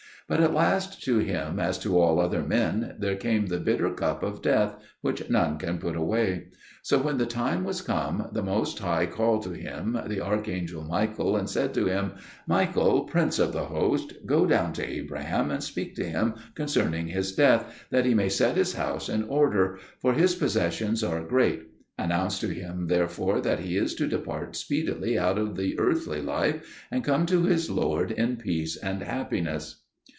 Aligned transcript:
But 0.27 0.39
at 0.39 0.53
last 0.53 1.03
to 1.03 1.17
him, 1.17 1.59
as 1.59 1.77
to 1.79 1.99
all 1.99 2.17
other 2.17 2.41
men, 2.41 2.95
there 2.99 3.17
came 3.17 3.47
the 3.47 3.59
bitter 3.59 3.89
cup 3.93 4.23
of 4.23 4.41
death, 4.41 4.77
which 5.01 5.29
none 5.29 5.57
can 5.57 5.77
put 5.77 5.97
away. 5.97 6.47
So 6.83 6.99
when 6.99 7.17
the 7.17 7.25
time 7.25 7.65
was 7.65 7.81
come, 7.81 8.29
the 8.31 8.41
Most 8.41 8.79
High 8.79 9.07
called 9.07 9.43
to 9.43 9.51
him 9.51 9.99
the 10.07 10.21
archangel 10.21 10.85
Michael 10.85 11.35
and 11.35 11.49
said 11.49 11.73
to 11.73 11.87
him, 11.87 12.13
"Michael, 12.47 13.01
prince 13.03 13.39
of 13.39 13.51
the 13.51 13.65
host, 13.65 14.13
go 14.25 14.45
down 14.45 14.71
to 14.73 14.89
Abraham 14.89 15.51
and 15.51 15.61
speak 15.61 15.97
to 15.97 16.05
him 16.05 16.35
concerning 16.55 17.07
his 17.09 17.33
death, 17.33 17.83
that 17.89 18.05
he 18.05 18.13
may 18.13 18.29
set 18.29 18.55
his 18.55 18.75
house 18.75 19.09
in 19.09 19.23
order: 19.23 19.79
for 19.99 20.13
his 20.13 20.33
possessions 20.35 21.03
are 21.03 21.21
great. 21.27 21.63
Announce 21.99 22.39
to 22.39 22.47
him 22.47 22.87
therefore 22.87 23.41
that 23.41 23.59
he 23.59 23.75
is 23.75 23.95
to 23.95 24.07
depart 24.07 24.55
speedily 24.55 25.19
out 25.19 25.37
of 25.37 25.57
the 25.57 25.77
earthly 25.77 26.21
life, 26.21 26.85
and 26.89 27.03
come 27.03 27.25
to 27.25 27.41
his 27.43 27.69
Lord 27.69 28.11
in 28.11 28.37
peace 28.37 28.77
and 28.77 29.01
happiness." 29.03 29.79